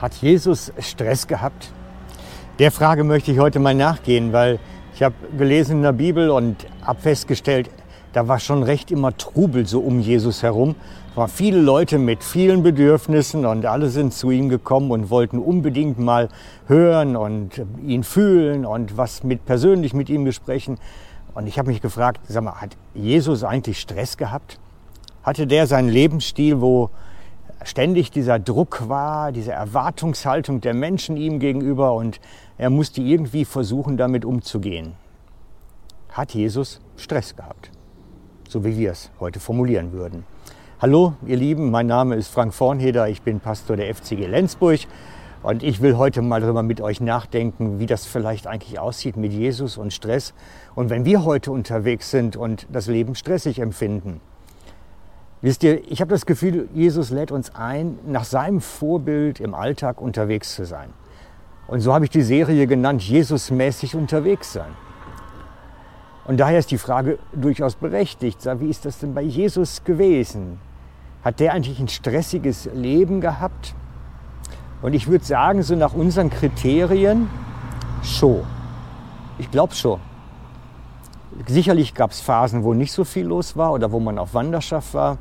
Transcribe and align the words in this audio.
Hat 0.00 0.14
Jesus 0.14 0.72
Stress 0.80 1.28
gehabt? 1.28 1.70
Der 2.58 2.72
Frage 2.72 3.04
möchte 3.04 3.30
ich 3.30 3.38
heute 3.38 3.60
mal 3.60 3.74
nachgehen, 3.74 4.32
weil 4.32 4.58
ich 4.92 5.04
habe 5.04 5.14
gelesen 5.38 5.76
in 5.76 5.82
der 5.82 5.92
Bibel 5.92 6.30
und 6.30 6.66
habe 6.82 7.00
festgestellt, 7.00 7.70
da 8.12 8.26
war 8.26 8.40
schon 8.40 8.64
recht 8.64 8.90
immer 8.90 9.16
Trubel 9.16 9.66
so 9.66 9.80
um 9.80 10.00
Jesus 10.00 10.42
herum. 10.42 10.74
Es 11.10 11.16
waren 11.16 11.28
viele 11.28 11.60
Leute 11.60 11.98
mit 11.98 12.24
vielen 12.24 12.64
Bedürfnissen 12.64 13.46
und 13.46 13.66
alle 13.66 13.88
sind 13.88 14.12
zu 14.12 14.32
ihm 14.32 14.48
gekommen 14.48 14.90
und 14.90 15.10
wollten 15.10 15.38
unbedingt 15.38 15.98
mal 15.98 16.28
hören 16.66 17.14
und 17.14 17.62
ihn 17.84 18.02
fühlen 18.02 18.66
und 18.66 18.96
was 18.96 19.22
mit 19.22 19.44
persönlich 19.44 19.94
mit 19.94 20.10
ihm 20.10 20.24
besprechen. 20.24 20.78
Und 21.34 21.46
ich 21.46 21.56
habe 21.56 21.68
mich 21.68 21.80
gefragt, 21.80 22.20
sag 22.26 22.42
mal, 22.42 22.60
hat 22.60 22.76
Jesus 22.94 23.44
eigentlich 23.44 23.80
Stress 23.80 24.16
gehabt? 24.16 24.58
Hatte 25.22 25.46
der 25.46 25.68
seinen 25.68 25.88
Lebensstil, 25.88 26.60
wo 26.60 26.90
ständig 27.64 28.10
dieser 28.10 28.38
Druck 28.38 28.88
war, 28.88 29.32
diese 29.32 29.52
Erwartungshaltung 29.52 30.60
der 30.60 30.74
Menschen 30.74 31.16
ihm 31.16 31.38
gegenüber 31.38 31.94
und 31.94 32.20
er 32.58 32.70
musste 32.70 33.00
irgendwie 33.00 33.44
versuchen, 33.44 33.96
damit 33.96 34.24
umzugehen. 34.24 34.94
Hat 36.10 36.32
Jesus 36.32 36.80
Stress 36.96 37.34
gehabt? 37.34 37.70
So 38.48 38.64
wie 38.64 38.76
wir 38.76 38.92
es 38.92 39.10
heute 39.18 39.40
formulieren 39.40 39.92
würden. 39.92 40.24
Hallo, 40.80 41.14
ihr 41.26 41.36
Lieben, 41.36 41.70
mein 41.70 41.86
Name 41.86 42.14
ist 42.14 42.28
Frank 42.28 42.54
Vornheder, 42.54 43.08
ich 43.08 43.22
bin 43.22 43.40
Pastor 43.40 43.76
der 43.76 43.92
FCG 43.94 44.26
Lenzburg 44.26 44.80
und 45.42 45.62
ich 45.62 45.80
will 45.80 45.96
heute 45.96 46.22
mal 46.22 46.40
darüber 46.40 46.62
mit 46.62 46.80
euch 46.80 47.00
nachdenken, 47.00 47.78
wie 47.78 47.86
das 47.86 48.06
vielleicht 48.06 48.46
eigentlich 48.46 48.78
aussieht 48.78 49.16
mit 49.16 49.32
Jesus 49.32 49.76
und 49.76 49.92
Stress 49.92 50.34
und 50.74 50.90
wenn 50.90 51.04
wir 51.04 51.24
heute 51.24 51.52
unterwegs 51.52 52.10
sind 52.10 52.36
und 52.36 52.66
das 52.70 52.86
Leben 52.86 53.14
stressig 53.14 53.58
empfinden. 53.58 54.20
Wisst 55.44 55.62
ihr, 55.62 55.82
ich 55.92 56.00
habe 56.00 56.10
das 56.10 56.24
Gefühl, 56.24 56.70
Jesus 56.72 57.10
lädt 57.10 57.30
uns 57.30 57.54
ein, 57.54 57.98
nach 58.06 58.24
seinem 58.24 58.62
Vorbild 58.62 59.40
im 59.40 59.54
Alltag 59.54 60.00
unterwegs 60.00 60.54
zu 60.54 60.64
sein. 60.64 60.88
Und 61.66 61.80
so 61.80 61.92
habe 61.92 62.06
ich 62.06 62.10
die 62.10 62.22
Serie 62.22 62.66
genannt, 62.66 63.02
Jesusmäßig 63.02 63.94
unterwegs 63.94 64.54
sein. 64.54 64.70
Und 66.24 66.40
daher 66.40 66.58
ist 66.58 66.70
die 66.70 66.78
Frage 66.78 67.18
durchaus 67.34 67.74
berechtigt. 67.74 68.38
Wie 68.58 68.70
ist 68.70 68.86
das 68.86 69.00
denn 69.00 69.12
bei 69.12 69.20
Jesus 69.20 69.84
gewesen? 69.84 70.60
Hat 71.22 71.40
der 71.40 71.52
eigentlich 71.52 71.78
ein 71.78 71.88
stressiges 71.88 72.70
Leben 72.72 73.20
gehabt? 73.20 73.74
Und 74.80 74.94
ich 74.94 75.08
würde 75.08 75.26
sagen, 75.26 75.62
so 75.62 75.76
nach 75.76 75.92
unseren 75.92 76.30
Kriterien, 76.30 77.28
schon. 78.02 78.44
Ich 79.36 79.50
glaube 79.50 79.74
schon. 79.74 80.00
Sicherlich 81.46 81.92
gab 81.92 82.12
es 82.12 82.22
Phasen, 82.22 82.64
wo 82.64 82.72
nicht 82.72 82.92
so 82.92 83.04
viel 83.04 83.26
los 83.26 83.58
war 83.58 83.74
oder 83.74 83.92
wo 83.92 84.00
man 84.00 84.18
auf 84.18 84.32
Wanderschaft 84.32 84.94
war. 84.94 85.18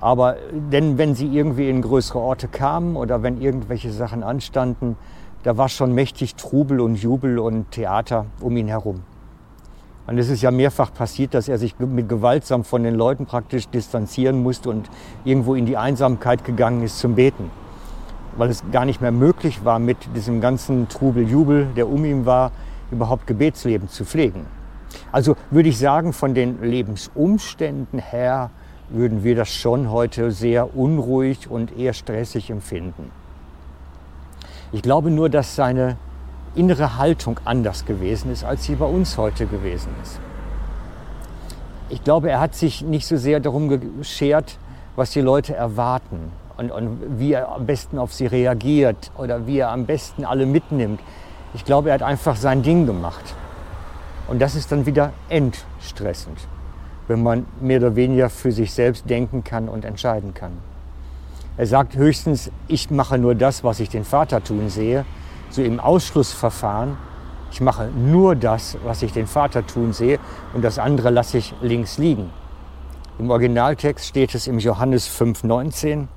Aber 0.00 0.36
denn 0.52 0.98
wenn 0.98 1.14
sie 1.14 1.26
irgendwie 1.26 1.70
in 1.70 1.82
größere 1.82 2.18
Orte 2.18 2.48
kamen 2.48 2.96
oder 2.96 3.22
wenn 3.22 3.40
irgendwelche 3.40 3.90
Sachen 3.90 4.22
anstanden, 4.22 4.96
da 5.42 5.56
war 5.56 5.68
schon 5.68 5.92
mächtig 5.94 6.34
Trubel 6.34 6.80
und 6.80 6.96
Jubel 6.96 7.38
und 7.38 7.70
Theater 7.70 8.26
um 8.40 8.56
ihn 8.56 8.68
herum. 8.68 9.02
Und 10.06 10.18
es 10.18 10.28
ist 10.28 10.42
ja 10.42 10.50
mehrfach 10.50 10.92
passiert, 10.92 11.34
dass 11.34 11.48
er 11.48 11.58
sich 11.58 11.78
mit 11.78 12.08
gewaltsam 12.08 12.62
von 12.62 12.84
den 12.84 12.94
Leuten 12.94 13.26
praktisch 13.26 13.68
distanzieren 13.68 14.42
musste 14.42 14.70
und 14.70 14.88
irgendwo 15.24 15.54
in 15.54 15.66
die 15.66 15.76
Einsamkeit 15.76 16.44
gegangen 16.44 16.82
ist 16.82 16.98
zum 16.98 17.16
Beten. 17.16 17.50
Weil 18.36 18.50
es 18.50 18.62
gar 18.70 18.84
nicht 18.84 19.00
mehr 19.00 19.12
möglich 19.12 19.64
war, 19.64 19.78
mit 19.78 19.96
diesem 20.14 20.40
ganzen 20.40 20.88
Trubel, 20.88 21.28
Jubel, 21.28 21.66
der 21.76 21.88
um 21.88 22.04
ihn 22.04 22.24
war, 22.26 22.52
überhaupt 22.92 23.26
Gebetsleben 23.26 23.88
zu 23.88 24.04
pflegen. 24.04 24.46
Also 25.10 25.36
würde 25.50 25.68
ich 25.68 25.78
sagen, 25.78 26.12
von 26.12 26.34
den 26.34 26.62
Lebensumständen 26.62 27.98
her 27.98 28.50
würden 28.88 29.24
wir 29.24 29.34
das 29.34 29.48
schon 29.48 29.90
heute 29.90 30.30
sehr 30.30 30.76
unruhig 30.76 31.50
und 31.50 31.76
eher 31.76 31.92
stressig 31.92 32.50
empfinden. 32.50 33.10
Ich 34.72 34.82
glaube 34.82 35.10
nur, 35.10 35.28
dass 35.28 35.56
seine 35.56 35.96
innere 36.54 36.96
Haltung 36.96 37.38
anders 37.44 37.84
gewesen 37.84 38.30
ist, 38.30 38.44
als 38.44 38.64
sie 38.64 38.76
bei 38.76 38.86
uns 38.86 39.18
heute 39.18 39.46
gewesen 39.46 39.90
ist. 40.02 40.20
Ich 41.88 42.02
glaube, 42.02 42.30
er 42.30 42.40
hat 42.40 42.54
sich 42.54 42.82
nicht 42.82 43.06
so 43.06 43.16
sehr 43.16 43.40
darum 43.40 43.68
geschert, 43.68 44.58
was 44.96 45.10
die 45.10 45.20
Leute 45.20 45.54
erwarten 45.54 46.32
und, 46.56 46.70
und 46.72 47.18
wie 47.18 47.32
er 47.32 47.52
am 47.52 47.66
besten 47.66 47.98
auf 47.98 48.12
sie 48.12 48.26
reagiert 48.26 49.12
oder 49.16 49.46
wie 49.46 49.58
er 49.58 49.70
am 49.70 49.86
besten 49.86 50.24
alle 50.24 50.46
mitnimmt. 50.46 51.00
Ich 51.54 51.64
glaube, 51.64 51.90
er 51.90 51.94
hat 51.94 52.02
einfach 52.02 52.36
sein 52.36 52.62
Ding 52.62 52.86
gemacht. 52.86 53.34
Und 54.26 54.40
das 54.40 54.56
ist 54.56 54.72
dann 54.72 54.86
wieder 54.86 55.12
entstressend 55.28 56.38
wenn 57.08 57.22
man 57.22 57.46
mehr 57.60 57.78
oder 57.78 57.96
weniger 57.96 58.30
für 58.30 58.52
sich 58.52 58.72
selbst 58.72 59.08
denken 59.08 59.44
kann 59.44 59.68
und 59.68 59.84
entscheiden 59.84 60.34
kann. 60.34 60.52
Er 61.56 61.66
sagt 61.66 61.96
höchstens, 61.96 62.50
ich 62.68 62.90
mache 62.90 63.18
nur 63.18 63.34
das, 63.34 63.64
was 63.64 63.80
ich 63.80 63.88
den 63.88 64.04
Vater 64.04 64.42
tun 64.44 64.68
sehe, 64.68 65.04
so 65.50 65.62
im 65.62 65.80
Ausschlussverfahren. 65.80 66.96
Ich 67.50 67.60
mache 67.60 67.88
nur 67.88 68.34
das, 68.34 68.76
was 68.84 69.02
ich 69.02 69.12
den 69.12 69.26
Vater 69.26 69.66
tun 69.66 69.92
sehe 69.92 70.18
und 70.52 70.62
das 70.62 70.78
andere 70.78 71.10
lasse 71.10 71.38
ich 71.38 71.54
links 71.62 71.96
liegen. 71.96 72.30
Im 73.18 73.30
Originaltext 73.30 74.06
steht 74.06 74.34
es 74.34 74.46
im 74.46 74.58
Johannes 74.58 75.08
5,19. 75.08 76.08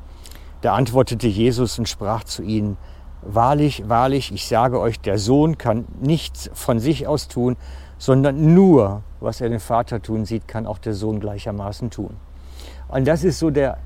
Da 0.61 0.73
antwortete 0.73 1.27
Jesus 1.27 1.79
und 1.79 1.87
sprach 1.87 2.25
zu 2.25 2.43
ihnen, 2.43 2.75
Wahrlich, 3.21 3.83
wahrlich, 3.87 4.31
ich 4.33 4.47
sage 4.47 4.79
euch, 4.79 4.99
der 4.99 5.17
Sohn 5.17 5.57
kann 5.57 5.85
nichts 6.01 6.49
von 6.53 6.79
sich 6.79 7.05
aus 7.05 7.27
tun, 7.27 7.57
sondern 7.99 8.55
nur, 8.55 9.03
was 9.19 9.41
er 9.41 9.49
den 9.49 9.59
Vater 9.59 10.01
tun 10.01 10.25
sieht, 10.25 10.47
kann 10.47 10.65
auch 10.65 10.79
der 10.79 10.93
Sohn 10.93 11.19
gleichermaßen 11.19 11.91
tun. 11.91 12.15
Und 12.87 13.07
das 13.07 13.23
ist 13.23 13.37
so 13.37 13.51
der 13.51 13.77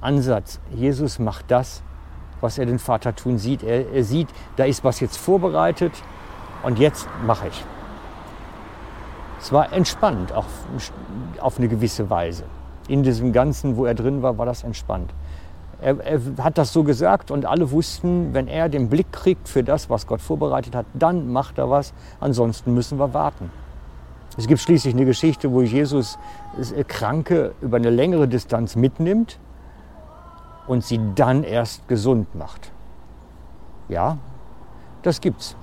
Ansatz. 0.00 0.58
Jesus 0.74 1.20
macht 1.20 1.50
das, 1.50 1.82
was 2.40 2.58
er 2.58 2.66
den 2.66 2.80
Vater 2.80 3.14
tun 3.14 3.38
sieht. 3.38 3.62
Er, 3.62 3.92
er 3.92 4.02
sieht, 4.02 4.28
da 4.56 4.64
ist 4.64 4.82
was 4.82 4.98
jetzt 4.98 5.18
vorbereitet 5.18 5.92
und 6.64 6.78
jetzt 6.78 7.06
mache 7.24 7.48
ich. 7.48 7.64
Es 9.38 9.52
war 9.52 9.72
entspannt, 9.72 10.32
auch 10.32 10.46
auf 11.40 11.58
eine 11.58 11.68
gewisse 11.68 12.08
Weise. 12.10 12.44
In 12.88 13.02
diesem 13.02 13.32
Ganzen, 13.32 13.76
wo 13.76 13.84
er 13.84 13.94
drin 13.94 14.22
war, 14.22 14.38
war 14.38 14.46
das 14.46 14.64
entspannt. 14.64 15.12
Er, 15.82 15.98
er, 16.00 16.20
hat 16.38 16.58
das 16.58 16.72
so 16.72 16.84
gesagt 16.84 17.30
und 17.30 17.44
alle 17.44 17.70
wussten, 17.72 18.32
wenn 18.34 18.46
er 18.46 18.68
den 18.68 18.88
Blick 18.88 19.12
kriegt 19.12 19.48
für 19.48 19.64
das, 19.64 19.90
was 19.90 20.06
Gott 20.06 20.20
vorbereitet 20.20 20.74
hat, 20.76 20.86
dann 20.94 21.32
macht 21.32 21.58
er 21.58 21.70
was, 21.70 21.92
ansonsten 22.20 22.72
müssen 22.72 22.98
wir 22.98 23.12
warten. 23.14 23.50
Es 24.38 24.46
gibt 24.46 24.60
schließlich 24.60 24.94
eine 24.94 25.04
Geschichte, 25.04 25.52
wo 25.52 25.60
Jesus 25.60 26.18
Kranke 26.88 27.54
über 27.60 27.76
eine 27.76 27.90
längere 27.90 28.28
Distanz 28.28 28.76
mitnimmt 28.76 29.38
und 30.66 30.84
sie 30.84 31.00
dann 31.14 31.42
erst 31.42 31.86
gesund 31.88 32.34
macht. 32.34 32.70
Ja, 33.88 34.18
das 35.02 35.20
gibt's. 35.20 35.56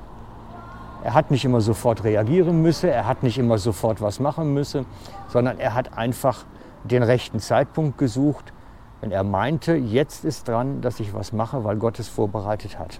Er 1.04 1.14
hat 1.14 1.32
nicht 1.32 1.46
immer 1.46 1.62
sofort 1.62 2.04
reagieren 2.04 2.62
müssen, 2.62 2.90
er 2.90 3.08
hat 3.08 3.24
nicht 3.24 3.38
immer 3.38 3.58
sofort 3.58 4.02
was 4.02 4.20
machen 4.20 4.54
müssen, 4.54 4.86
sondern 5.30 5.58
er 5.58 5.74
hat 5.74 5.98
einfach 5.98 6.44
den 6.84 7.04
rechten 7.04 7.40
Zeitpunkt 7.40 7.98
gesucht, 7.98 8.54
wenn 9.02 9.12
er 9.12 9.24
meinte, 9.24 9.76
jetzt 9.76 10.26
ist 10.26 10.48
dran, 10.48 10.82
dass 10.82 11.00
ich 11.00 11.14
was 11.14 11.32
mache, 11.32 11.64
weil 11.64 11.78
Gott 11.78 12.00
es 12.00 12.08
vorbereitet 12.08 12.78
hat. 12.78 13.00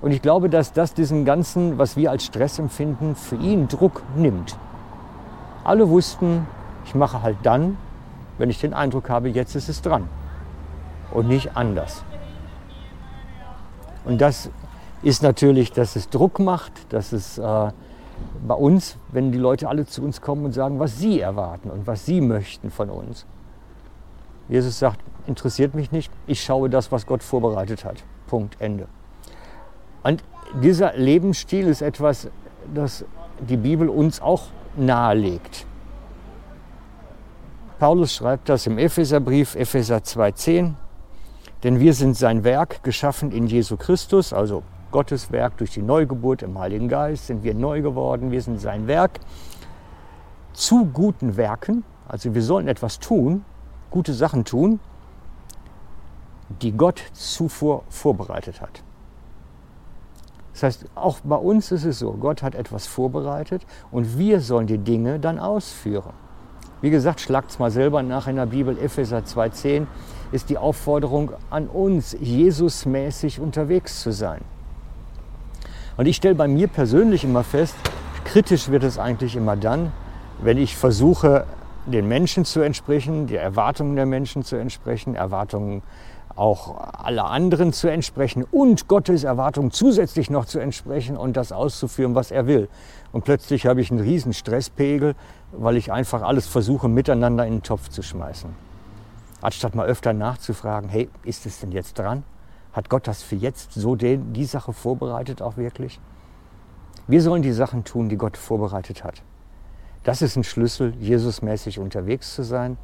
Und 0.00 0.12
ich 0.12 0.22
glaube, 0.22 0.48
dass 0.48 0.72
das 0.72 0.94
diesen 0.94 1.24
ganzen, 1.24 1.78
was 1.78 1.96
wir 1.96 2.10
als 2.10 2.24
Stress 2.24 2.58
empfinden, 2.58 3.16
für 3.16 3.36
ihn 3.36 3.66
Druck 3.66 4.02
nimmt. 4.16 4.56
Alle 5.64 5.88
wussten, 5.88 6.46
ich 6.84 6.94
mache 6.94 7.22
halt 7.22 7.38
dann, 7.42 7.76
wenn 8.36 8.50
ich 8.50 8.60
den 8.60 8.74
Eindruck 8.74 9.10
habe, 9.10 9.28
jetzt 9.28 9.56
ist 9.56 9.68
es 9.68 9.82
dran. 9.82 10.08
Und 11.12 11.26
nicht 11.26 11.56
anders. 11.56 12.04
Und 14.04 14.20
das 14.20 14.50
ist 15.02 15.22
natürlich, 15.22 15.72
dass 15.72 15.96
es 15.96 16.08
Druck 16.10 16.38
macht, 16.38 16.72
dass 16.92 17.12
es 17.12 17.38
äh, 17.38 17.70
bei 18.46 18.54
uns, 18.54 18.96
wenn 19.10 19.32
die 19.32 19.38
Leute 19.38 19.68
alle 19.68 19.86
zu 19.86 20.02
uns 20.02 20.20
kommen 20.20 20.44
und 20.44 20.52
sagen, 20.52 20.78
was 20.78 20.98
sie 20.98 21.20
erwarten 21.20 21.70
und 21.70 21.86
was 21.86 22.06
sie 22.06 22.20
möchten 22.20 22.70
von 22.70 22.90
uns. 22.90 23.26
Jesus 24.48 24.78
sagt, 24.78 25.00
interessiert 25.26 25.74
mich 25.74 25.92
nicht, 25.92 26.12
ich 26.26 26.42
schaue 26.42 26.70
das, 26.70 26.90
was 26.90 27.06
Gott 27.06 27.22
vorbereitet 27.22 27.84
hat. 27.84 28.02
Punkt, 28.26 28.60
Ende. 28.60 28.88
Und 30.02 30.22
dieser 30.62 30.96
Lebensstil 30.96 31.66
ist 31.66 31.82
etwas, 31.82 32.28
das 32.72 33.04
die 33.40 33.56
Bibel 33.56 33.88
uns 33.88 34.20
auch 34.20 34.44
nahelegt. 34.76 35.66
Paulus 37.78 38.14
schreibt 38.14 38.48
das 38.48 38.66
im 38.66 38.78
Epheserbrief, 38.78 39.54
Epheser 39.54 39.98
2,10. 39.98 40.74
Denn 41.62 41.80
wir 41.80 41.92
sind 41.92 42.16
sein 42.16 42.44
Werk, 42.44 42.82
geschaffen 42.82 43.30
in 43.32 43.46
Jesu 43.46 43.76
Christus, 43.76 44.32
also 44.32 44.62
Gottes 44.90 45.30
Werk 45.32 45.58
durch 45.58 45.72
die 45.72 45.82
Neugeburt 45.82 46.42
im 46.42 46.58
Heiligen 46.58 46.88
Geist 46.88 47.26
sind 47.26 47.42
wir 47.42 47.54
neu 47.54 47.82
geworden. 47.82 48.30
Wir 48.30 48.40
sind 48.40 48.60
sein 48.60 48.86
Werk 48.86 49.20
zu 50.54 50.86
guten 50.86 51.36
Werken. 51.36 51.84
Also 52.08 52.34
wir 52.34 52.42
sollen 52.42 52.68
etwas 52.68 52.98
tun, 52.98 53.44
gute 53.90 54.14
Sachen 54.14 54.44
tun, 54.44 54.80
die 56.62 56.72
Gott 56.72 57.02
zuvor 57.12 57.84
vorbereitet 57.88 58.60
hat. 58.60 58.82
Das 60.52 60.62
heißt, 60.64 60.86
auch 60.96 61.20
bei 61.20 61.36
uns 61.36 61.70
ist 61.70 61.84
es 61.84 62.00
so, 62.00 62.12
Gott 62.12 62.42
hat 62.42 62.54
etwas 62.54 62.86
vorbereitet 62.86 63.64
und 63.92 64.18
wir 64.18 64.40
sollen 64.40 64.66
die 64.66 64.78
Dinge 64.78 65.20
dann 65.20 65.38
ausführen. 65.38 66.12
Wie 66.80 66.90
gesagt, 66.90 67.20
schlagt 67.20 67.50
es 67.50 67.58
mal 67.58 67.70
selber 67.70 68.02
nach 68.02 68.28
in 68.28 68.36
der 68.36 68.46
Bibel. 68.46 68.78
Epheser 68.78 69.18
2.10 69.18 69.86
ist 70.30 70.48
die 70.48 70.58
Aufforderung 70.58 71.32
an 71.50 71.68
uns, 71.68 72.16
Jesusmäßig 72.20 73.40
unterwegs 73.40 74.00
zu 74.02 74.12
sein. 74.12 74.42
Und 75.96 76.06
ich 76.06 76.16
stelle 76.16 76.36
bei 76.36 76.46
mir 76.46 76.68
persönlich 76.68 77.24
immer 77.24 77.42
fest, 77.42 77.74
kritisch 78.24 78.68
wird 78.68 78.84
es 78.84 78.98
eigentlich 78.98 79.34
immer 79.34 79.56
dann, 79.56 79.92
wenn 80.40 80.58
ich 80.58 80.76
versuche, 80.76 81.46
den 81.88 82.08
Menschen 82.08 82.44
zu 82.44 82.60
entsprechen, 82.60 83.26
die 83.26 83.36
Erwartungen 83.36 83.96
der 83.96 84.06
Menschen 84.06 84.44
zu 84.44 84.56
entsprechen, 84.56 85.14
Erwartungen 85.14 85.82
auch 86.36 86.76
aller 86.92 87.28
anderen 87.28 87.72
zu 87.72 87.88
entsprechen 87.88 88.44
und 88.50 88.86
Gottes 88.86 89.24
Erwartungen 89.24 89.72
zusätzlich 89.72 90.30
noch 90.30 90.44
zu 90.44 90.60
entsprechen 90.60 91.16
und 91.16 91.36
das 91.36 91.50
auszuführen, 91.50 92.14
was 92.14 92.30
er 92.30 92.46
will. 92.46 92.68
Und 93.12 93.24
plötzlich 93.24 93.66
habe 93.66 93.80
ich 93.80 93.90
einen 93.90 94.00
riesen 94.00 94.32
Stresspegel, 94.32 95.14
weil 95.52 95.76
ich 95.76 95.90
einfach 95.90 96.22
alles 96.22 96.46
versuche, 96.46 96.88
miteinander 96.88 97.44
in 97.44 97.54
den 97.54 97.62
Topf 97.62 97.88
zu 97.88 98.02
schmeißen. 98.02 98.50
Anstatt 99.40 99.74
mal 99.74 99.86
öfter 99.86 100.12
nachzufragen, 100.12 100.88
hey, 100.88 101.08
ist 101.24 101.46
es 101.46 101.60
denn 101.60 101.72
jetzt 101.72 101.98
dran? 101.98 102.22
Hat 102.72 102.88
Gott 102.88 103.08
das 103.08 103.22
für 103.22 103.36
jetzt 103.36 103.72
so 103.72 103.96
den, 103.96 104.32
die 104.32 104.44
Sache 104.44 104.72
vorbereitet 104.72 105.42
auch 105.42 105.56
wirklich? 105.56 106.00
Wir 107.08 107.22
sollen 107.22 107.42
die 107.42 107.52
Sachen 107.52 107.84
tun, 107.84 108.08
die 108.08 108.16
Gott 108.16 108.36
vorbereitet 108.36 109.02
hat. 109.02 109.22
Das 110.08 110.22
ist 110.22 110.36
ein 110.36 110.44
Schlüssel, 110.44 110.94
Jesusmäßig 111.00 111.78
unterwegs 111.78 112.34
zu 112.34 112.42
sein 112.42 112.78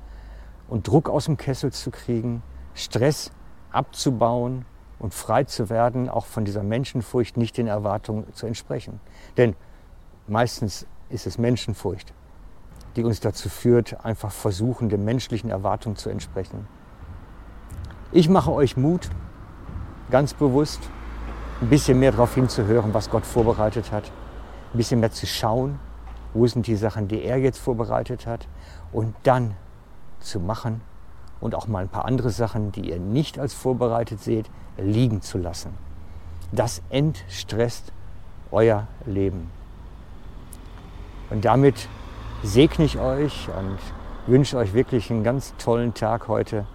und 0.69 0.87
Druck 0.87 1.09
aus 1.09 1.25
dem 1.25 1.39
Kessel 1.39 1.73
zu 1.73 1.91
kriegen, 1.91 2.43
Stress 2.75 3.33
abzubauen 3.71 4.67
und 4.99 5.15
frei 5.15 5.45
zu 5.45 5.71
werden, 5.71 6.11
auch 6.11 6.27
von 6.27 6.45
dieser 6.45 6.63
Menschenfurcht 6.63 7.39
nicht 7.39 7.57
den 7.57 7.67
Erwartungen 7.67 8.31
zu 8.35 8.45
entsprechen. 8.45 9.01
Denn 9.39 9.57
meistens 10.27 10.87
ist 11.09 11.27
es 11.27 11.39
Menschenfurcht, 11.39 12.13
die 12.95 13.03
uns 13.03 13.21
dazu 13.21 13.49
führt, 13.49 14.05
einfach 14.05 14.31
versuchen, 14.31 14.91
den 14.91 15.07
menschlichen 15.07 15.49
Erwartungen 15.49 15.97
zu 15.97 16.11
entsprechen. 16.11 16.69
Ich 18.13 18.29
mache 18.29 18.53
euch 18.53 18.77
Mut, 18.77 19.09
ganz 20.11 20.35
bewusst, 20.35 20.91
ein 21.63 21.71
bisschen 21.71 21.99
mehr 21.99 22.13
darauf 22.13 22.35
hinzuhören, 22.35 22.93
was 22.93 23.09
Gott 23.09 23.25
vorbereitet 23.25 23.93
hat, 23.93 24.13
ein 24.75 24.77
bisschen 24.77 25.01
mehr 25.01 25.11
zu 25.11 25.27
schauen, 25.27 25.79
wo 26.35 26.47
sind 26.47 26.67
die 26.67 26.77
Sachen, 26.77 27.09
die 27.09 27.23
er 27.23 27.39
jetzt 27.39 27.59
vorbereitet 27.59 28.27
hat 28.27 28.47
und 28.93 29.15
dann 29.23 29.55
zu 30.21 30.41
machen 30.41 30.81
und 31.41 31.55
auch 31.55 31.67
mal 31.67 31.83
ein 31.83 31.89
paar 31.89 32.05
andere 32.05 32.31
Sachen, 32.31 32.73
die 32.73 32.91
ihr 32.91 32.99
nicht 32.99 33.39
als 33.39 33.55
vorbereitet 33.55 34.21
seht, 34.21 34.51
liegen 34.77 35.23
zu 35.23 35.39
lassen. 35.39 35.71
Das 36.53 36.83
entstresst 36.91 37.93
euer 38.51 38.87
Leben. 39.07 39.51
Und 41.31 41.45
damit 41.45 41.89
segne 42.43 42.85
ich 42.85 42.99
euch 42.99 43.49
und 43.59 43.79
wünsche 44.27 44.57
euch 44.57 44.75
wirklich 44.75 45.11
einen 45.11 45.25
ganz 45.25 45.55
tollen 45.57 45.95
Tag 45.95 46.29
heute. 46.29 46.67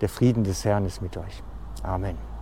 Der 0.00 0.08
Frieden 0.08 0.44
des 0.44 0.64
Herrn 0.64 0.84
ist 0.84 1.00
mit 1.00 1.16
euch. 1.16 1.42
Amen. 1.82 2.33